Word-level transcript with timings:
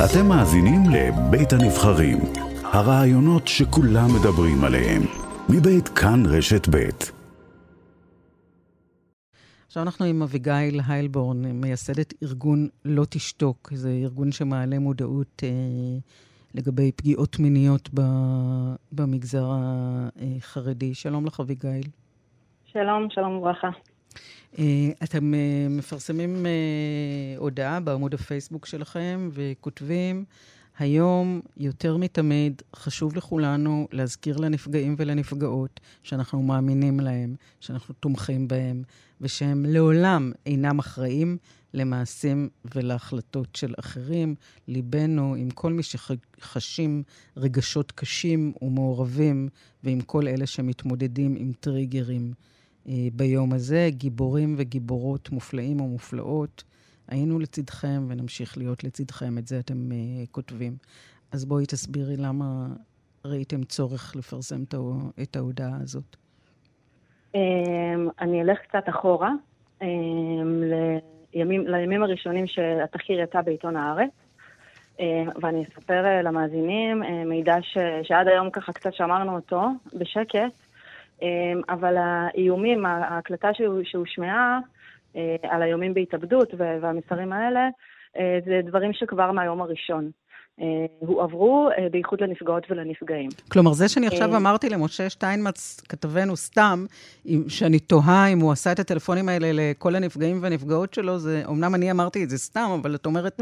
אתם 0.00 0.26
מאזינים 0.28 0.80
לבית 0.90 1.52
הנבחרים, 1.52 2.18
הרעיונות 2.64 3.48
שכולם 3.48 4.08
מדברים 4.20 4.64
עליהם, 4.64 5.02
מבית 5.48 5.88
כאן 5.88 6.22
רשת 6.26 6.68
בית. 6.68 7.12
עכשיו 9.66 9.82
אנחנו 9.82 10.04
עם 10.04 10.22
אביגיל 10.22 10.80
היילבורן, 10.88 11.42
מייסדת 11.46 12.14
ארגון 12.22 12.68
לא 12.84 13.04
תשתוק. 13.10 13.70
זה 13.74 13.90
ארגון 13.90 14.32
שמעלה 14.32 14.78
מודעות 14.78 15.42
אה, 15.44 15.48
לגבי 16.54 16.92
פגיעות 16.92 17.38
מיניות 17.38 17.88
ב, 17.94 18.00
במגזר 18.92 19.50
החרדי. 19.50 20.94
שלום 20.94 21.26
לך, 21.26 21.40
אביגיל. 21.40 21.86
שלום, 22.64 23.06
שלום 23.10 23.36
וברכה. 23.36 23.70
אה, 24.58 24.90
אתם 25.04 25.34
אה, 25.34 25.66
מפרסמים 25.70 26.46
אה, 26.46 26.50
הודעה 27.36 27.80
בעמוד 27.80 28.14
הפייסבוק 28.14 28.66
שלכם 28.66 29.28
וכותבים, 29.32 30.24
היום 30.78 31.40
יותר 31.56 31.96
מתמיד 31.96 32.62
חשוב 32.76 33.16
לכולנו 33.16 33.88
להזכיר 33.92 34.36
לנפגעים 34.36 34.94
ולנפגעות 34.98 35.80
שאנחנו 36.02 36.42
מאמינים 36.42 37.00
להם, 37.00 37.34
שאנחנו 37.60 37.94
תומכים 37.94 38.48
בהם, 38.48 38.82
ושהם 39.20 39.66
לעולם 39.68 40.32
אינם 40.46 40.78
אחראים 40.78 41.36
למעשים 41.74 42.48
ולהחלטות 42.74 43.56
של 43.56 43.74
אחרים. 43.78 44.34
ליבנו 44.68 45.34
עם 45.34 45.50
כל 45.50 45.72
מי 45.72 45.82
שחשים 45.82 47.02
רגשות 47.36 47.92
קשים 47.92 48.52
ומעורבים, 48.62 49.48
ועם 49.84 50.00
כל 50.00 50.28
אלה 50.28 50.46
שמתמודדים 50.46 51.36
עם 51.38 51.52
טריגרים. 51.60 52.32
אה, 52.88 53.08
ביום 53.12 53.52
הזה, 53.52 53.88
גיבורים 53.90 54.54
וגיבורות 54.58 55.30
מופלאים 55.30 55.80
ומופלאות. 55.80 56.64
היינו 57.08 57.38
לצדכם 57.38 58.06
ונמשיך 58.08 58.58
להיות 58.58 58.84
לצדכם, 58.84 59.38
את 59.38 59.46
זה 59.46 59.58
אתם 59.58 59.88
uh, 59.90 60.30
כותבים. 60.30 60.76
אז 61.32 61.44
בואי 61.44 61.66
תסבירי 61.66 62.16
למה 62.16 62.66
ראיתם 63.24 63.64
צורך 63.64 64.16
לפרסם 64.16 64.62
את 65.22 65.36
ההודעה 65.36 65.76
הזאת. 65.82 66.16
Um, 67.34 67.38
אני 68.20 68.42
אלך 68.42 68.58
קצת 68.58 68.88
אחורה, 68.88 69.30
um, 69.80 69.84
לימים, 71.34 71.66
לימים 71.66 72.02
הראשונים 72.02 72.46
שהתחקיר 72.46 73.20
יצא 73.20 73.40
בעיתון 73.40 73.76
הארץ, 73.76 74.10
uh, 74.96 75.00
ואני 75.42 75.64
אספר 75.64 76.04
uh, 76.04 76.22
למאזינים 76.22 77.02
מידע 77.26 77.56
ש, 77.62 77.78
שעד 78.02 78.28
היום 78.28 78.50
ככה 78.50 78.72
קצת 78.72 78.94
שמרנו 78.94 79.34
אותו 79.34 79.62
בשקט, 79.94 80.36
אמ, 80.36 80.71
אבל 81.68 81.96
האיומים, 81.98 82.86
ההקלטה 82.86 83.48
שהושמעה 83.84 84.58
אה, 85.16 85.36
על 85.42 85.62
האיומים 85.62 85.94
בהתאבדות 85.94 86.48
והמסרים 86.58 87.32
האלה, 87.32 87.68
אה, 88.18 88.38
זה 88.44 88.60
דברים 88.64 88.92
שכבר 88.92 89.32
מהיום 89.32 89.60
הראשון. 89.60 90.10
אה, 90.60 90.66
הועברו 91.00 91.68
בייחוד 91.92 92.22
לנפגעות 92.22 92.70
ולנפגעים. 92.70 93.30
כלומר, 93.52 93.72
זה 93.72 93.88
שאני 93.88 94.06
עכשיו 94.06 94.36
אמרתי 94.36 94.68
למשה 94.68 95.10
שטיינמץ, 95.10 95.80
כתבנו 95.88 96.36
סתם, 96.36 96.84
שאני 97.48 97.78
תוהה 97.78 98.28
אם 98.28 98.40
הוא 98.40 98.52
עשה 98.52 98.72
את 98.72 98.78
הטלפונים 98.78 99.28
האלה 99.28 99.50
לכל 99.52 99.94
הנפגעים 99.94 100.38
והנפגעות 100.42 100.94
שלו, 100.94 101.18
זה, 101.18 101.42
אמנם 101.48 101.74
אני 101.74 101.90
אמרתי 101.90 102.24
את 102.24 102.30
זה 102.30 102.38
סתם, 102.38 102.68
אבל 102.80 102.94
את 102.94 103.06
אומרת, 103.06 103.40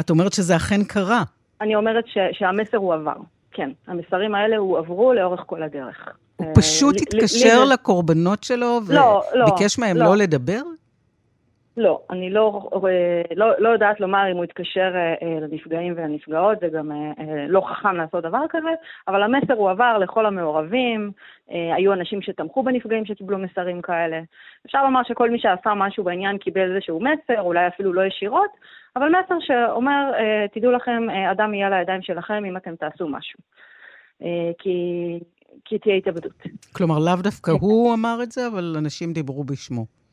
את 0.00 0.10
אומרת 0.10 0.32
שזה 0.32 0.56
אכן 0.56 0.84
קרה. 0.84 1.22
אני 1.60 1.74
אומרת 1.74 2.06
ש, 2.06 2.18
שהמסר 2.32 2.76
הועבר, 2.76 3.16
כן. 3.54 3.70
המסרים 3.86 4.34
האלה 4.34 4.56
הועברו 4.56 5.12
לאורך 5.12 5.42
כל 5.46 5.62
הדרך. 5.62 6.08
הוא 6.36 6.46
פשוט 6.54 7.00
התקשר 7.00 7.64
לקורבנות 7.64 8.44
שלו 8.44 8.80
לא, 8.88 9.22
לא, 9.34 9.44
וביקש 9.44 9.78
מהם 9.78 9.96
לא, 9.96 10.04
לא 10.04 10.16
לדבר? 10.16 10.62
לא, 11.76 12.00
אני 12.10 12.30
לא, 12.30 12.68
לא, 13.36 13.46
לא 13.58 13.68
יודעת 13.68 14.00
לומר 14.00 14.30
אם 14.30 14.36
הוא 14.36 14.44
התקשר 14.44 14.92
אה, 14.94 15.40
לנפגעים 15.40 15.94
ולנפגעות, 15.96 16.60
זה 16.60 16.68
גם 16.68 16.92
אה, 16.92 17.46
לא 17.48 17.60
חכם 17.60 17.96
לעשות 17.96 18.24
דבר 18.24 18.42
כזה, 18.50 18.68
אבל 19.08 19.22
המסר 19.22 19.54
הועבר 19.54 19.98
לכל 19.98 20.26
המעורבים, 20.26 21.10
אה, 21.50 21.74
היו 21.74 21.92
אנשים 21.92 22.22
שתמכו 22.22 22.62
בנפגעים 22.62 23.06
שקיבלו 23.06 23.38
מסרים 23.38 23.82
כאלה. 23.82 24.20
אפשר 24.66 24.84
לומר 24.84 25.00
שכל 25.04 25.30
מי 25.30 25.38
שעשה 25.38 25.74
משהו 25.74 26.04
בעניין 26.04 26.38
קיבל 26.38 26.74
איזשהו 26.74 27.00
מסר, 27.00 27.40
אולי 27.40 27.66
אפילו 27.66 27.92
לא 27.92 28.02
ישירות, 28.02 28.50
אבל 28.96 29.08
מסר 29.08 29.34
שאומר, 29.40 30.10
אה, 30.18 30.46
תדעו 30.54 30.72
לכם, 30.72 31.10
אה, 31.10 31.30
אדם 31.32 31.54
יהיה 31.54 31.66
על 31.66 31.72
הידיים 31.72 32.02
שלכם 32.02 32.44
אם 32.44 32.56
אתם 32.56 32.76
תעשו 32.76 33.08
משהו. 33.08 33.38
אה, 34.22 34.50
כי 34.58 34.78
כי 35.64 35.78
תהיה 35.78 35.96
התאבדות. 35.96 36.42
כלומר, 36.72 36.98
לאו 36.98 37.22
דווקא 37.22 37.50
הוא 37.50 37.94
אמר 37.94 38.18
את 38.22 38.32
זה, 38.32 38.46
אבל 38.46 38.74
אנשים 38.78 39.12
דיברו 39.12 39.44
בשמו. 39.44 40.03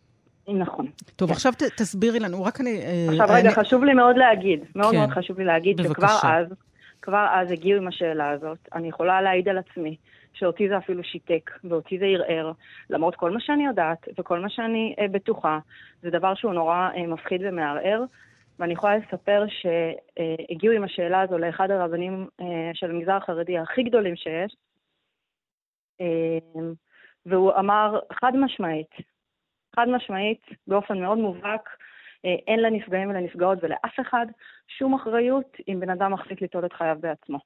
נכון. 0.48 0.88
טוב, 1.16 1.30
כן. 1.30 1.34
עכשיו 1.34 1.54
ת, 1.54 1.64
תסבירי 1.64 2.20
לנו, 2.20 2.44
רק 2.44 2.62
אני... 2.62 2.82
אה, 2.82 3.06
עכשיו 3.10 3.28
רגע, 3.30 3.50
אני... 3.50 3.56
חשוב 3.56 3.84
לי 3.84 3.94
מאוד 3.94 4.18
להגיד, 4.18 4.64
מאוד 4.76 4.92
כן. 4.92 4.98
מאוד 4.98 5.10
חשוב 5.10 5.40
לי 5.40 5.46
להגיד, 5.46 5.78
בבקשה. 5.82 6.08
שכבר 6.08 6.30
אז, 6.34 6.48
כבר 7.02 7.28
אז 7.32 7.52
הגיעו 7.52 7.82
עם 7.82 7.88
השאלה 7.88 8.30
הזאת. 8.30 8.58
אני 8.74 8.88
יכולה 8.88 9.22
להעיד 9.22 9.50
על 9.50 9.58
עצמי, 9.58 9.96
שאותי 10.34 10.70
זה 10.70 10.78
אפילו 10.78 11.04
שיתק, 11.04 11.52
ואותי 11.64 12.00
זה 12.00 12.06
ערער, 12.06 12.52
למרות 12.90 13.16
כל 13.16 13.32
מה 13.32 13.40
שאני 13.40 13.66
יודעת, 13.66 14.08
וכל 14.20 14.40
מה 14.40 14.50
שאני 14.50 14.96
אה, 15.00 15.08
בטוחה, 15.08 15.60
זה 16.02 16.10
דבר 16.10 16.36
שהוא 16.36 16.54
נורא 16.54 16.90
אה, 16.96 17.08
מפחיד 17.08 17.42
ומערער. 17.44 18.04
ואני 18.60 18.74
יכולה 18.74 18.98
לספר 18.98 19.46
שהגיעו 19.48 20.74
עם 20.74 20.84
השאלה 20.84 21.22
הזו 21.22 21.38
לאחד 21.38 21.72
הרבנים 21.72 22.28
אה, 22.42 22.46
של 22.74 22.90
המגזר 22.90 23.12
החרדי 23.12 23.58
הכי 23.58 23.84
גדולים 23.84 24.16
שיש, 24.16 24.56
אמ, 26.02 26.74
והוא 27.26 27.52
אמר 27.60 28.00
חד 28.14 28.32
משמעית, 28.36 28.90
חד 29.76 29.86
משמעית, 29.90 30.42
באופן 30.68 31.00
מאוד 31.00 31.18
מובהק, 31.18 31.70
אה, 32.26 32.36
אין 32.48 32.60
לנפגעים 32.60 33.10
ולנפגעות 33.10 33.58
ולאף 33.62 34.00
אחד 34.02 34.26
שום 34.78 34.94
אחריות 34.94 35.58
אם 35.68 35.80
בן 35.80 35.90
אדם 35.90 36.14
מחליט 36.14 36.42
ליטול 36.42 36.66
את 36.66 36.74
חייו 36.74 36.98
בעצמו. 37.00 37.40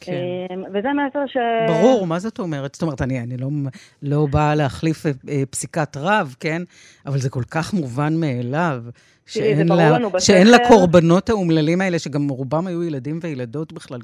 כן. 0.00 0.12
אמ, 0.50 0.62
וזה 0.62 0.88
מסר 0.92 1.26
ש... 1.26 1.36
ברור, 1.68 2.06
מה 2.06 2.18
זאת 2.18 2.38
אומרת? 2.38 2.74
זאת 2.74 2.82
אומרת, 2.82 3.02
אני, 3.02 3.20
אני 3.20 3.36
לא, 3.36 3.48
לא 4.02 4.26
באה 4.30 4.54
להחליף 4.54 5.06
אה, 5.06 5.10
אה, 5.28 5.42
פסיקת 5.50 5.96
רב, 5.96 6.34
כן? 6.40 6.62
אבל 7.06 7.18
זה 7.18 7.30
כל 7.30 7.42
כך 7.50 7.74
מובן 7.74 8.16
מאליו. 8.16 8.82
שאין, 9.26 9.68
לה, 9.68 9.98
שאין 10.18 10.46
לקורבנות 10.50 11.28
האומללים 11.28 11.80
האלה, 11.80 11.98
שגם 11.98 12.28
רובם 12.28 12.66
היו 12.66 12.82
ילדים 12.82 13.18
וילדות 13.22 13.72
בכלל, 13.72 14.00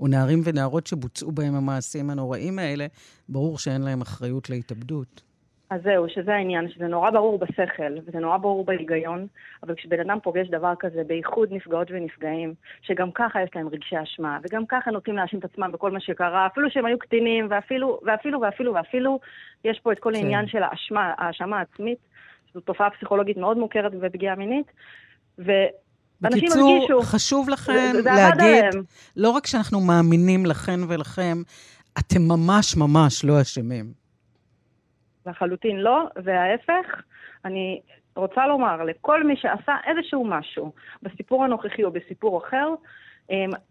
או 0.00 0.06
נערים 0.06 0.40
ונערות 0.44 0.86
שבוצעו 0.86 1.32
בהם 1.32 1.54
המעשים 1.54 2.10
הנוראים 2.10 2.58
האלה, 2.58 2.86
ברור 3.28 3.58
שאין 3.58 3.82
להם 3.82 4.00
אחריות 4.00 4.50
להתאבדות. 4.50 5.27
אז 5.70 5.80
זהו, 5.84 6.08
שזה 6.08 6.34
העניין, 6.34 6.70
שזה 6.70 6.86
נורא 6.86 7.10
ברור 7.10 7.38
בשכל, 7.38 7.92
וזה 8.06 8.18
נורא 8.18 8.36
ברור 8.36 8.64
בהיגיון, 8.64 9.26
אבל 9.62 9.74
כשבן 9.74 10.00
אדם 10.00 10.18
פוגש 10.22 10.48
דבר 10.48 10.72
כזה, 10.78 11.02
בייחוד 11.06 11.48
נפגעות 11.52 11.88
ונפגעים, 11.90 12.54
שגם 12.82 13.10
ככה 13.14 13.42
יש 13.42 13.50
להם 13.54 13.68
רגשי 13.68 14.02
אשמה, 14.02 14.38
וגם 14.42 14.66
ככה 14.66 14.90
נוטים 14.90 15.16
להאשים 15.16 15.38
את 15.38 15.44
עצמם 15.44 15.72
בכל 15.72 15.90
מה 15.90 16.00
שקרה, 16.00 16.46
אפילו 16.46 16.70
שהם 16.70 16.86
היו 16.86 16.98
קטינים, 16.98 17.46
ואפילו, 17.50 18.00
ואפילו, 18.02 18.40
ואפילו, 18.40 18.74
ואפילו, 18.74 19.20
יש 19.64 19.80
פה 19.82 19.92
את 19.92 19.98
כל 19.98 20.10
כן. 20.12 20.18
העניין 20.18 20.48
של 20.48 20.62
האשמה, 20.62 21.12
האשמה 21.18 21.58
העצמית, 21.58 21.98
זו 22.54 22.60
תופעה 22.60 22.90
פסיכולוגית 22.90 23.36
מאוד 23.36 23.58
מוכרת 23.58 23.94
בפגיעה 23.94 24.34
מינית, 24.34 24.66
ו... 25.38 25.52
בקיצור, 26.20 26.70
הרגישו, 26.70 27.02
חשוב 27.02 27.48
לכם 27.48 27.90
זה, 27.92 28.02
זה 28.02 28.10
להגיד, 28.10 28.64
לא 29.16 29.30
רק 29.30 29.46
שאנחנו 29.46 29.80
מאמינים 29.80 30.46
לכן 30.46 30.80
ולכם, 30.88 31.42
אתם 31.98 32.22
ממש 32.22 32.76
ממש 32.76 33.24
לא 33.24 33.40
אשמים. 33.40 33.97
לחלוטין 35.28 35.76
לא, 35.76 36.04
וההפך, 36.24 37.02
אני 37.44 37.80
רוצה 38.16 38.46
לומר 38.46 38.84
לכל 38.84 39.24
מי 39.24 39.36
שעשה 39.36 39.76
איזשהו 39.86 40.24
משהו 40.24 40.72
בסיפור 41.02 41.44
הנוכחי 41.44 41.84
או 41.84 41.90
בסיפור 41.90 42.42
אחר, 42.46 42.74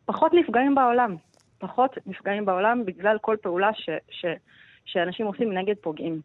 פחות 0.06 0.31
נפגעים 0.34 0.75
בעולם. 0.75 1.16
פחות 1.59 1.97
נפגעים 2.06 2.45
בעולם 2.45 2.85
בגלל 2.85 3.18
כל 3.22 3.35
פעולה 3.41 3.69
ש, 3.73 3.90
ש, 4.09 4.25
שאנשים 4.85 5.25
עושים 5.25 5.53
נגד 5.53 5.75
פוגעים. 5.81 6.22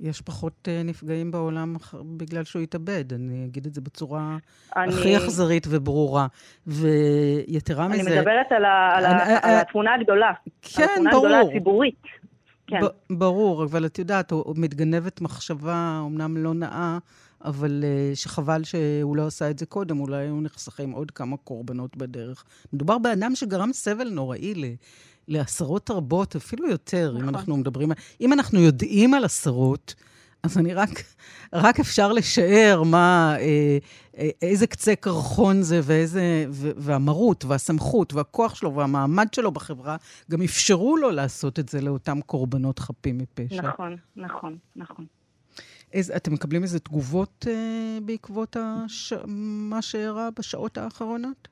יש 0.00 0.20
פחות 0.20 0.68
uh, 0.68 0.70
נפגעים 0.84 1.30
בעולם 1.30 1.74
בגלל 2.16 2.44
שהוא 2.44 2.62
התאבד, 2.62 3.12
אני 3.12 3.44
אגיד 3.44 3.66
את 3.66 3.74
זה 3.74 3.80
בצורה 3.80 4.36
אני... 4.76 4.94
הכי 4.94 5.16
אכזרית 5.16 5.66
וברורה. 5.70 6.26
ויתרה 6.66 7.86
אני 7.86 7.98
מזה... 7.98 8.10
אני 8.10 8.18
מדברת 8.18 8.52
על, 8.52 8.64
ה, 8.64 8.96
על, 8.96 9.04
אני, 9.04 9.22
ה, 9.22 9.38
על 9.42 9.58
התמונה 9.60 9.94
הגדולה. 9.94 10.32
כן, 10.62 10.86
ברור. 10.86 10.96
התמונה 10.96 11.10
הגדולה 11.10 11.40
הציבורית. 11.40 12.02
כן. 12.72 13.16
ברור, 13.18 13.64
אבל 13.64 13.86
את 13.86 13.98
יודעת, 13.98 14.32
מתגנבת 14.56 15.20
מחשבה, 15.20 16.02
אמנם 16.06 16.36
לא 16.36 16.54
נאה, 16.54 16.98
אבל 17.44 17.84
uh, 17.84 18.16
שחבל 18.16 18.64
שהוא 18.64 19.16
לא 19.16 19.26
עשה 19.26 19.50
את 19.50 19.58
זה 19.58 19.66
קודם, 19.66 20.00
אולי 20.00 20.16
היו 20.16 20.40
נחסכים 20.40 20.90
עוד 20.90 21.10
כמה 21.10 21.36
קורבנות 21.36 21.96
בדרך. 21.96 22.44
מדובר 22.72 22.98
באדם 22.98 23.34
שגרם 23.34 23.72
סבל 23.72 24.08
נוראי 24.10 24.54
ל... 24.54 24.64
לעשרות 25.28 25.90
רבות, 25.90 26.36
אפילו 26.36 26.68
יותר, 26.68 27.10
נכון. 27.12 27.22
אם 27.22 27.28
אנחנו 27.28 27.56
מדברים... 27.56 27.92
אם 28.20 28.32
אנחנו 28.32 28.60
יודעים 28.60 29.14
על 29.14 29.24
עשרות, 29.24 29.94
אז 30.42 30.58
אני 30.58 30.74
רק, 30.74 30.88
רק 31.52 31.80
אפשר 31.80 32.12
לשער 32.12 32.82
מה, 32.82 33.36
אה, 33.38 33.78
אה, 34.18 34.30
איזה 34.42 34.66
קצה 34.66 34.96
קרחון 34.96 35.62
זה, 35.62 35.80
ואיזה, 35.82 36.46
והמרות, 36.50 37.44
והסמכות, 37.44 38.14
והכוח 38.14 38.54
שלו, 38.54 38.74
והמעמד 38.74 39.34
שלו 39.34 39.52
בחברה, 39.52 39.96
גם 40.30 40.42
אפשרו 40.42 40.96
לו 40.96 41.10
לעשות 41.10 41.58
את 41.58 41.68
זה 41.68 41.80
לאותם 41.80 42.20
קורבנות 42.20 42.78
חפים 42.78 43.18
מפשע. 43.18 43.62
נכון, 43.62 43.96
נכון, 44.16 44.56
נכון. 44.76 45.06
איזה, 45.92 46.16
אתם 46.16 46.32
מקבלים 46.32 46.62
איזה 46.62 46.78
תגובות 46.78 47.46
אה, 47.48 47.98
בעקבות 48.04 48.56
הש... 48.60 49.12
מה 49.26 49.82
שאירע 49.82 50.28
בשעות 50.38 50.78
האחרונות? 50.78 51.48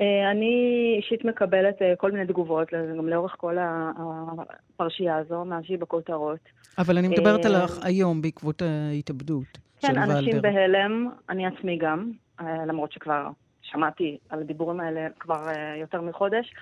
אה, 0.00 0.30
אני 0.30 0.94
אישית 0.96 1.24
מקבלת 1.24 1.82
אה, 1.82 1.96
כל 1.96 2.12
מיני 2.12 2.26
תגובות, 2.26 2.68
גם 2.98 3.08
לאורך 3.08 3.34
כל 3.38 3.56
הפרשייה 3.60 5.16
הזו, 5.16 5.44
מאז 5.44 5.64
שהיא 5.64 5.78
בכותרות. 5.78 6.40
אבל 6.78 6.98
אני 6.98 7.08
מדברת 7.08 7.44
על 7.44 7.54
היום, 7.82 8.22
בעקבות 8.22 8.62
ההתאבדות 8.62 9.58
כן, 9.80 9.88
של 9.88 9.98
ולדר. 9.98 10.06
כן, 10.06 10.16
אנשים 10.16 10.42
בהלם, 10.42 11.08
אני 11.28 11.46
עצמי 11.46 11.78
גם, 11.78 12.10
למרות 12.40 12.92
שכבר 12.92 13.28
שמעתי 13.62 14.18
על 14.28 14.40
הדיבורים 14.40 14.80
האלה 14.80 15.06
כבר 15.20 15.46
יותר 15.80 16.00
מחודש. 16.00 16.54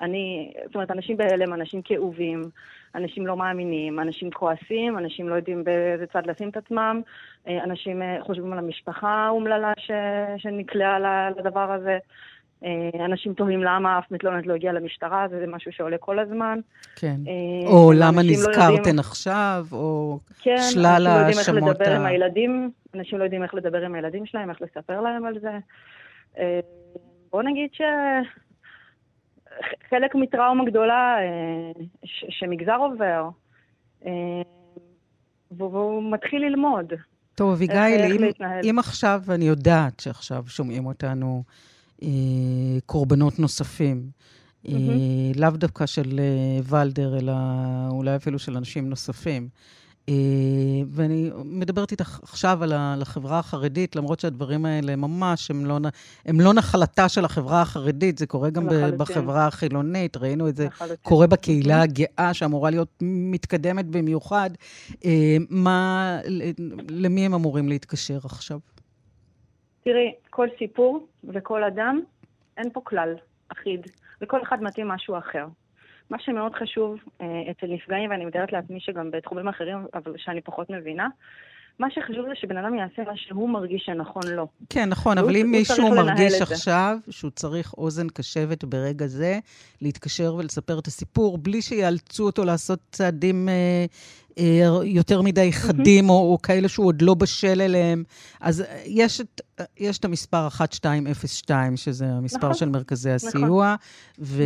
אני, 0.00 0.52
זאת 0.64 0.74
אומרת, 0.74 0.90
אנשים 0.90 1.16
בהלם, 1.16 1.54
אנשים 1.54 1.82
כאובים, 1.82 2.42
אנשים 2.94 3.26
לא 3.26 3.36
מאמינים, 3.36 4.00
אנשים 4.00 4.30
כועסים, 4.30 4.98
אנשים 4.98 5.28
לא 5.28 5.34
יודעים 5.34 5.64
באיזה 5.64 6.06
צד 6.06 6.26
לשים 6.26 6.48
את 6.48 6.56
עצמם, 6.56 7.00
אנשים 7.46 8.02
חושבים 8.20 8.52
על 8.52 8.58
המשפחה 8.58 9.10
האומללה 9.10 9.72
שנקלעה 10.36 11.30
לדבר 11.30 11.72
הזה. 11.72 11.98
אה, 12.64 13.04
אנשים 13.04 13.34
תוהים 13.34 13.62
למה 13.62 13.98
אף 13.98 14.10
מתלוננת 14.10 14.46
לא 14.46 14.54
הגיעה 14.54 14.72
למשטרה, 14.72 15.26
וזה 15.30 15.46
משהו 15.46 15.72
שעולה 15.72 15.98
כל 15.98 16.18
הזמן. 16.18 16.58
כן. 16.96 17.16
אה, 17.26 17.68
או 17.70 17.92
למה 17.92 18.22
לא 18.22 18.30
נזכרתן 18.30 18.96
לא. 18.96 19.00
עכשיו, 19.00 19.66
או 19.72 20.18
כן, 20.42 20.56
שלל 20.70 21.06
האשמות. 21.06 21.46
כן, 21.46 21.48
אנשים 21.48 21.54
לא 21.54 21.60
יודעים 21.60 21.72
איך 21.72 21.84
לדבר 21.84 21.92
ה... 21.92 21.96
עם 21.96 22.06
הילדים, 22.06 22.70
אנשים 22.94 23.18
לא 23.18 23.24
יודעים 23.24 23.42
איך 23.42 23.54
לדבר 23.54 23.84
עם 23.84 23.94
הילדים 23.94 24.26
שלהם, 24.26 24.50
איך 24.50 24.62
לספר 24.62 25.00
להם 25.00 25.24
על 25.24 25.38
זה. 25.40 25.58
אה, 26.38 26.60
בוא 27.30 27.42
נגיד 27.42 27.70
שחלק 29.86 30.14
מטראומה 30.14 30.64
גדולה 30.64 31.16
ש... 32.04 32.24
שמגזר 32.28 32.76
עובר, 32.76 33.28
והוא 35.50 36.12
מתחיל 36.12 36.42
ללמוד. 36.42 36.92
טוב, 37.34 37.52
אביגיל, 37.52 38.02
אם, 38.12 38.24
אם 38.70 38.78
עכשיו, 38.78 39.22
ואני 39.24 39.44
יודעת 39.44 40.00
שעכשיו 40.00 40.44
שומעים 40.48 40.86
אותנו 40.86 41.42
אה, 42.02 42.08
קורבנות 42.86 43.38
נוספים. 43.38 44.10
Mm-hmm. 44.66 44.70
לאו 45.36 45.50
דווקא 45.50 45.86
של 45.86 46.20
אה, 46.20 46.80
ולדר, 46.80 47.18
אלא 47.18 47.32
אולי 47.88 48.16
אפילו 48.16 48.38
של 48.38 48.56
אנשים 48.56 48.88
נוספים. 48.88 49.48
ואני 50.88 51.30
מדברת 51.44 51.92
איתך 51.92 52.20
עכשיו 52.22 52.64
על 52.64 53.02
החברה 53.02 53.38
החרדית, 53.38 53.96
למרות 53.96 54.20
שהדברים 54.20 54.66
האלה 54.66 54.96
ממש, 54.96 55.50
הם 55.50 55.66
לא, 55.66 55.78
הם 56.26 56.40
לא 56.40 56.54
נחלתה 56.54 57.08
של 57.08 57.24
החברה 57.24 57.62
החרדית, 57.62 58.18
זה 58.18 58.26
קורה 58.26 58.50
גם 58.50 58.66
לחלוטין. 58.66 58.98
בחברה 58.98 59.46
החילונית, 59.46 60.16
ראינו 60.16 60.48
את 60.48 60.56
זה 60.56 60.66
לחלוטין. 60.66 60.96
קורה 61.02 61.26
בקהילה 61.26 61.82
הגאה, 61.82 62.34
שאמורה 62.34 62.70
להיות 62.70 62.98
מתקדמת 63.02 63.86
במיוחד. 63.86 64.50
מה, 65.50 66.18
למי 66.90 67.26
הם 67.26 67.34
אמורים 67.34 67.68
להתקשר 67.68 68.18
עכשיו? 68.24 68.58
תראי, 69.84 70.12
כל 70.30 70.46
סיפור 70.58 71.06
וכל 71.34 71.64
אדם, 71.64 72.00
אין 72.56 72.70
פה 72.72 72.80
כלל 72.84 73.14
אחיד, 73.48 73.80
וכל 74.20 74.42
אחד 74.42 74.62
מתאים 74.62 74.88
משהו 74.88 75.18
אחר. 75.18 75.46
מה 76.10 76.18
שמאוד 76.20 76.52
חשוב 76.54 76.96
אה, 77.20 77.26
אצל 77.50 77.66
נפגעים, 77.66 78.10
ואני 78.10 78.24
מתארת 78.24 78.52
לעצמי 78.52 78.80
שגם 78.80 79.10
בתחומים 79.10 79.48
אחרים, 79.48 79.86
אבל 79.94 80.12
שאני 80.16 80.40
פחות 80.40 80.70
מבינה, 80.70 81.08
מה 81.78 81.86
שחשוב 81.90 82.26
זה 82.28 82.34
שבן 82.34 82.56
אדם 82.56 82.74
יעשה 82.74 83.02
מה 83.10 83.16
שהוא 83.16 83.50
מרגיש 83.50 83.82
שנכון 83.86 84.22
לו. 84.26 84.46
כן, 84.70 84.88
נכון, 84.88 85.18
אבל 85.18 85.36
אם 85.36 85.50
מישהו 85.50 85.90
מרגיש 85.90 86.42
עכשיו 86.42 86.98
שהוא 87.10 87.30
צריך 87.30 87.74
אוזן 87.78 88.08
קשבת 88.08 88.64
ברגע 88.64 89.06
זה, 89.06 89.38
להתקשר 89.80 90.34
ולספר 90.34 90.78
את 90.78 90.86
הסיפור, 90.86 91.38
בלי 91.38 91.62
שיאלצו 91.62 92.24
אותו 92.26 92.44
לעשות 92.44 92.78
צעדים 92.90 93.48
אה, 93.48 93.84
יותר 94.84 95.22
מדי 95.22 95.52
חדים, 95.52 96.10
או, 96.10 96.32
או 96.32 96.38
כאלה 96.42 96.68
שהוא 96.68 96.86
עוד 96.86 97.02
לא 97.02 97.14
בשל 97.14 97.60
אליהם, 97.60 98.04
אז 98.40 98.64
יש 98.84 99.20
את, 99.20 99.40
יש 99.78 99.98
את 99.98 100.04
המספר 100.04 100.46
1202, 100.46 101.76
שזה 101.76 102.06
המספר 102.06 102.38
נכון, 102.38 102.54
של 102.54 102.68
מרכזי 102.68 103.08
נכון. 103.14 103.28
הסיוע, 103.28 103.74
נכון. 104.18 104.36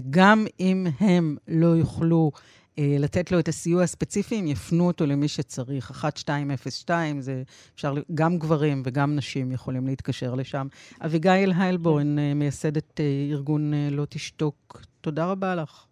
וגם 0.00 0.46
אם 0.60 0.86
הם 1.00 1.36
לא 1.48 1.66
יוכלו... 1.66 2.30
אה, 2.78 2.96
לתת 2.98 3.32
לו 3.32 3.38
את 3.38 3.48
הסיוע 3.48 3.82
הספציפי, 3.82 4.38
הם 4.38 4.46
יפנו 4.46 4.86
אותו 4.86 5.06
למי 5.06 5.28
שצריך. 5.28 6.04
1202, 6.04 7.20
זה 7.20 7.42
אפשר, 7.74 7.94
גם 8.14 8.38
גברים 8.38 8.82
וגם 8.84 9.16
נשים 9.16 9.52
יכולים 9.52 9.86
להתקשר 9.86 10.34
לשם. 10.34 10.66
אביגיל 11.00 11.52
היילבורן, 11.56 12.18
אה, 12.18 12.34
מייסדת 12.34 13.00
אה, 13.00 13.26
ארגון 13.30 13.72
לא 13.90 14.04
תשתוק, 14.08 14.82
תודה 15.00 15.26
רבה 15.26 15.54
לך. 15.54 15.84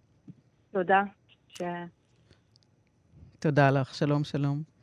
תודה. 0.73 1.03
ש... 1.49 1.63
תודה 3.39 3.71
לך, 3.71 3.95
שלום, 3.95 4.25
שלום. 4.25 4.76